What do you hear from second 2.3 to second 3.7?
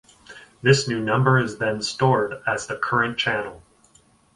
as the "current channel".